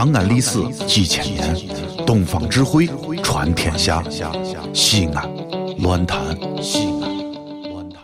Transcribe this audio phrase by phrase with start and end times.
[0.00, 1.54] 长安历史几千年，
[2.06, 2.88] 东方智慧
[3.22, 4.02] 传天下。
[4.72, 5.30] 西安，
[5.80, 6.18] 乱谈
[6.62, 8.00] 西安，乱谈。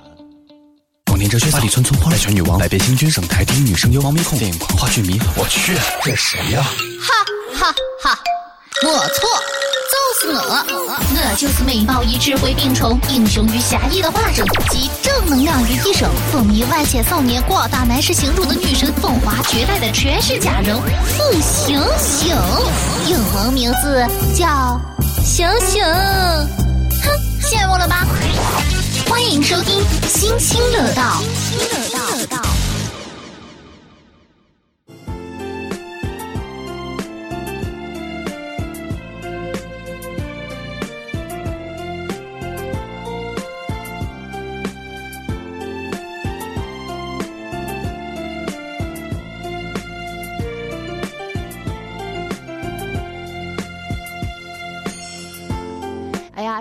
[1.07, 5.73] 光年哲学，八里村村花，百泉女王，百变星君，省台第一女声优，猫咪控，电影狂话剧迷，我去，
[6.05, 6.63] 这谁呀？
[7.01, 7.15] 哈
[7.59, 8.19] 哈哈，
[8.83, 9.27] 没错，
[9.91, 22.37] 就是我，我就是美貌与智慧并重，英雄与侠义的化身，集正能量于一身，风靡万千少年，广大男士心中的女神，风华绝代的全是佳人，傅星星，
[23.07, 24.79] 英文名字叫
[25.25, 28.07] 醒醒，哼，羡慕了吧？
[29.09, 31.03] 欢迎收听《星星乐道》。
[31.49, 32.06] 星星乐道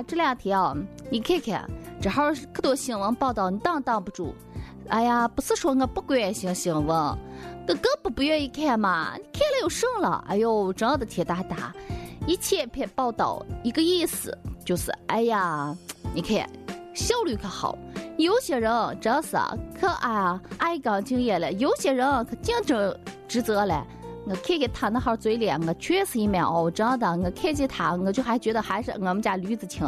[0.03, 0.75] 这两天啊，
[1.09, 1.69] 你看看，
[2.01, 4.35] 正好可多新闻报道，你挡挡不住。
[4.89, 7.17] 哎呀，不是说我不关心新闻，我
[7.67, 9.13] 更不不愿意看嘛。
[9.17, 10.23] 你看了又省了。
[10.27, 11.73] 哎呦，真的天大大，
[12.27, 15.75] 一千篇报道一个意思，就是哎呀，
[16.13, 16.47] 你看
[16.93, 17.77] 效率可好。
[18.17, 19.35] 有些人真是
[19.77, 23.85] 可啊爱岗敬业了，有些人可竞争职责了。
[24.27, 29.85] 我看看他那号嘴脸，我确实一面哦，真的，我看见他，我就还觉得还是我们家驴子亲。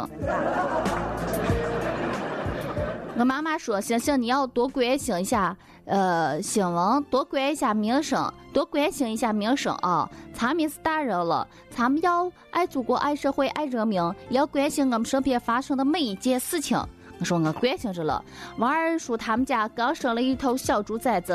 [3.16, 10.08] 我妈妈说：“星星，你要多关心一下，呃，新闻，多关心一下民生，多关心一下民生啊！
[10.32, 14.00] 咱们是大人了，咱们要爱祖国、爱社会、爱人民，
[14.30, 16.80] 要关心我们身边发生的每一件事情。”
[17.18, 18.24] 我说我关心着了。
[18.58, 21.32] 王二叔他们家刚生了一头小猪崽子，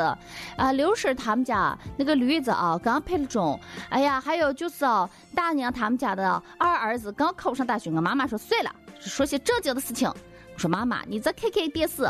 [0.56, 3.58] 啊，刘婶他们家那个驴子啊刚配了种。
[3.90, 7.90] 哎呀，还有就是啊，大娘他们家的二儿子刚考上大学。
[7.90, 10.08] 我妈妈说算了，说些正经的事情。
[10.08, 12.08] 我说妈妈，你再看看电视，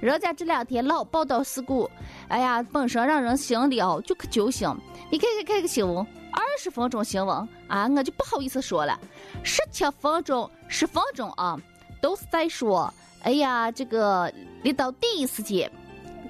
[0.00, 1.88] 人家这两天老报道事故，
[2.28, 4.68] 哎呀，本身让人心里哦就可揪心。
[5.10, 8.98] 你看看看个新闻，二十分钟新闻啊，我就不好意思说了，
[9.42, 11.58] 十七分钟、十分钟啊，
[12.02, 12.92] 都是在说。
[13.22, 14.30] 哎呀，这个
[14.64, 15.70] 领导第一时间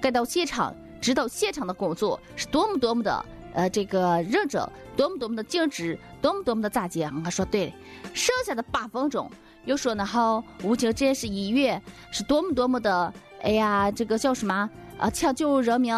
[0.00, 3.24] 赶到现场，指导现场的工作是多么多么的
[3.54, 4.62] 呃这个认真，
[4.94, 7.10] 多么多么的尽职，多么多么的咋接？
[7.24, 7.72] 我说对，
[8.12, 9.30] 剩下的八分钟
[9.64, 13.10] 又说呢，好，武警战士医院是多么多么的，
[13.40, 14.68] 哎呀，这个叫什么
[14.98, 15.08] 啊？
[15.08, 15.94] 抢救人民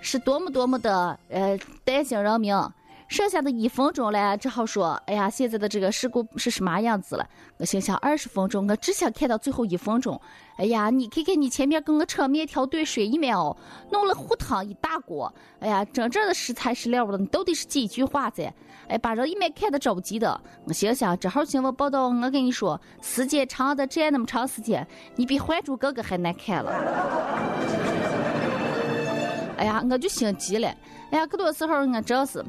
[0.00, 2.56] 是多么多么的呃担心人民。
[3.08, 7.26] 剩下的一分钟嘞，只好说：“哎呀，现在的这个事故是什么样子了？”
[7.56, 10.20] 我心想：二十分钟，我只想看到最后一分钟。
[10.56, 13.56] 哎呀，你看看你前面跟我扯面条兑水一秒，
[13.90, 15.32] 弄了糊汤一大锅。
[15.60, 18.52] 哎呀，真正的食材是料的，你都得是几句话噻。
[18.88, 20.38] 哎，把人一面看得着急的。
[20.66, 24.86] 我心想：这号新闻报道，我跟你说，时间长的站那么长时间，
[25.16, 26.70] 你比《还珠格格》还难看了。
[29.56, 30.68] 哎呀，我就心急了。
[31.10, 32.44] 哎呀，可多时候我真是。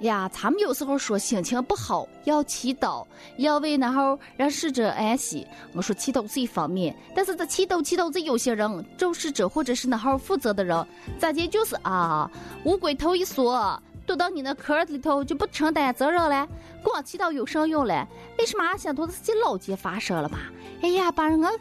[0.00, 3.04] 呀，他们有时候说心情不好要祈祷，
[3.38, 5.46] 要为然后让逝者安息。
[5.72, 10.86] 我说祈祷是一方面，但是这祈祷祈祷这有些人，肇事者或者是那号负责的人，
[11.18, 12.30] 咋的就是啊，
[12.64, 16.46] 乌龟头一缩，躲到你那壳里头就不承担责任了。
[16.82, 18.06] 光祈祷有啥用嘞？
[18.38, 20.38] 为什么想多的事情老见发生了吧？
[20.80, 21.58] 哎呀，把人我看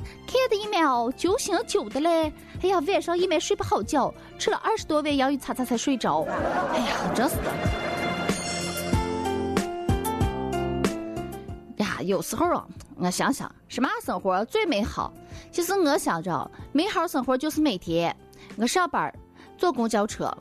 [0.47, 2.31] 的一秒揪心揪的嘞！
[2.61, 6.21] 哎呀，晚上一晚睡不好觉，吃了二十多碗洋芋擦擦才睡着。
[6.71, 7.86] 哎呀，真是的。
[12.01, 15.11] 有时候啊，我想想，什么生活最美好？
[15.51, 18.15] 其实我想着，美好生活就是每天
[18.57, 19.13] 我上班
[19.57, 20.31] 坐公交车，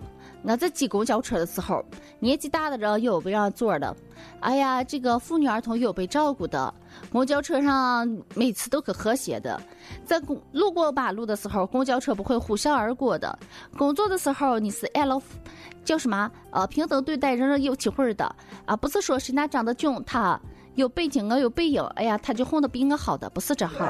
[0.43, 1.85] 我在挤公交车的时候，
[2.19, 3.95] 年纪大的人有被让座的，
[4.41, 6.73] 哎呀，这个妇女儿童有被照顾的，
[7.11, 9.61] 公交车上每次都可和谐的，
[10.05, 13.39] 在公路过马路的时候，公交车不会呼啸而过的，
[13.77, 15.21] 工作的时候你是按了
[15.85, 18.35] 叫什么呃平等对待，人人有机会的
[18.65, 20.39] 啊，不是说谁那长得俊他。
[20.77, 23.87] 有背景，我有背影，哎呀，他就混得比我好的，不是这号。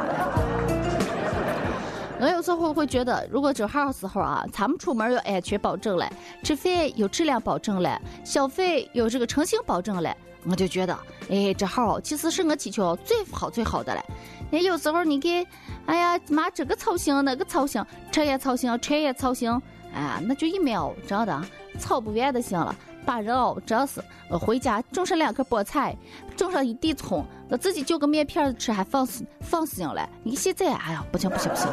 [2.21, 6.09] 我有时候会觉得，如果这号时候啊，咱们出门有安全保证了，
[6.45, 10.17] 吃饭有质量保证了，消费有这个诚信保证了，
[10.49, 10.97] 我就觉得，
[11.29, 14.03] 哎，这号其实是我祈求最好最好的了。
[14.49, 15.45] 那有时候你给，
[15.87, 19.51] 哎呀，妈这个操心那个操心，这也操心，这也操心，
[19.93, 21.43] 哎，那就一秒真的
[21.81, 22.73] 操不完的心了。
[23.07, 25.97] 把人哦，真是我回家种上两颗菠菜，
[26.37, 30.07] 种上一地葱，我自己就个面片吃，还放心放心了。
[30.25, 31.69] 你现在，哎呀，不行不行不行！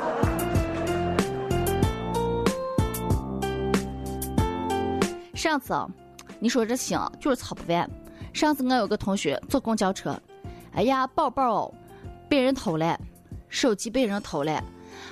[5.34, 5.90] 上次啊，
[6.40, 7.90] 你说这心就是操不完。
[8.32, 10.16] 上次我有个同学坐公交车，
[10.74, 11.74] 哎呀，包包
[12.30, 12.98] 被人偷了，
[13.50, 14.64] 手机被人偷了。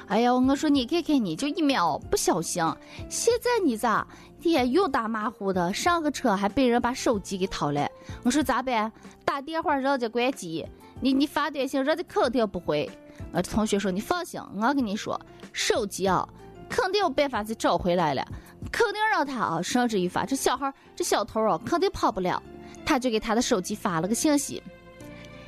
[0.08, 2.64] 哎呀，我说你看看你，就一秒不小心，
[3.10, 4.06] 现在你咋
[4.42, 5.74] 也又打马虎的？
[5.74, 7.88] 上个车还被人把手机给偷了。
[8.24, 8.92] 我说咋办？
[9.24, 10.66] 打电话人家关机，
[11.00, 12.90] 你你发短信人家肯定不回。
[13.32, 15.20] 我同学说你放心，我跟你说，
[15.54, 16.28] 手机啊
[16.70, 18.26] 肯定有办法再找回来了，
[18.72, 20.26] 肯定让他啊绳之以法。
[20.26, 22.42] 这小孩这小偷啊肯定跑不了。
[22.86, 24.08] 他就给他的手机发了？
[24.08, 24.62] 个信息：“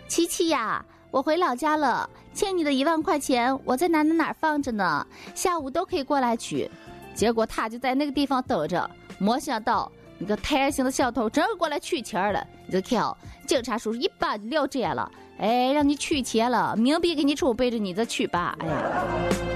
[0.07, 6.69] 琪琪呀。”我回老家了，欠你的一万块钱，我在哪哪哪放着呢，下午都可以过来取。
[7.13, 8.89] 结果他就在那个地方等着，
[9.19, 12.45] 没想到那个贪心的小偷真过来取钱了。
[12.65, 13.15] 你就看，
[13.45, 18.57] 警察叔叔一把就了解了，哎，让你取钱了，冥币给你储备着你再取吧。
[18.59, 19.52] 哎呀。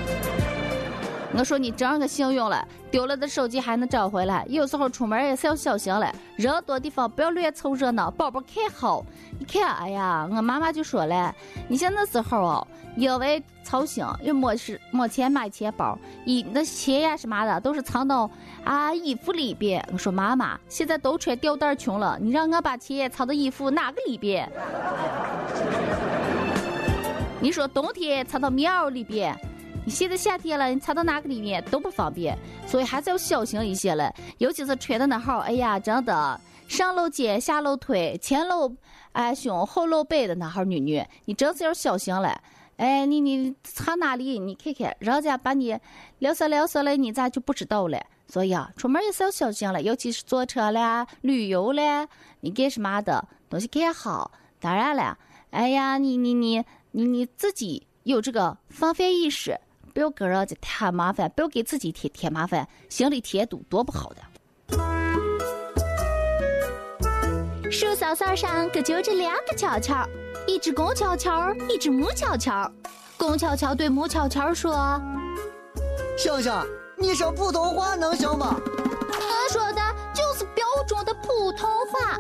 [1.37, 4.43] 我说你真个幸运了，丢了的手机还能找回来。
[4.49, 9.05] 有时候出门也是要小心了，人多地方不要乱凑热闹，宝宝看好。
[9.37, 11.31] 你看，哎呀，我妈妈就说了，
[11.67, 15.95] 你像那时候哦，因为操心又没是没钱买钱包，
[16.25, 18.27] 衣那钱呀什么的都是藏到
[18.63, 19.87] 啊衣服里边。
[19.93, 24.51] 我说妈妈，现在都穿吊带裙了，你让我把钱藏到衣服哪个里边？
[27.39, 29.39] 你说冬天藏到棉袄里边？
[29.87, 32.37] 你现在夏天了，你藏到哪个里面都不方便，
[32.67, 34.13] 所以还是要小心一些了。
[34.37, 38.75] 尤其是穿的那号，哎呀，真的上露肩下露腿，前露
[39.13, 42.37] 哎胸后露背的那号女女，你真是要小心了。
[42.75, 44.37] 哎，你你藏哪里？
[44.39, 45.79] 你看看，人家把你
[46.19, 47.97] 撩色撩色了，你咋就不知道了？
[48.27, 52.05] 所以啊，出门也是要小心了，尤其是坐车啦、旅游啦，
[52.41, 54.31] 你干什么的东西看好。
[54.59, 55.17] 当然了，
[55.51, 56.61] 哎呀，你你你
[56.91, 59.57] 你你自己有这个防范意识。
[59.97, 64.21] 不要给人家添麻烦，不要给自己添添麻烦，心里添堵多不好的。
[67.71, 70.07] 树梢梢上可就这两个悄悄，
[70.45, 72.71] 一只公悄悄，一只母悄悄。
[73.17, 75.01] 公悄悄对母悄悄说
[76.15, 76.53] ：“星星，
[76.95, 79.81] 你说普通话能行吗？”我说的
[80.13, 82.19] 就是标准的普通话。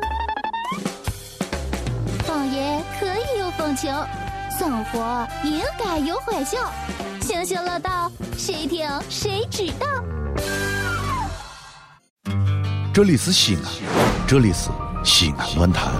[2.25, 3.93] 方言可以有风情，
[4.57, 6.57] 生活应该有欢笑。
[7.21, 9.85] 行行乐道，谁听谁知道。
[12.91, 13.61] 这里是西安，
[14.27, 14.69] 这里是
[15.03, 15.93] 西安论坛。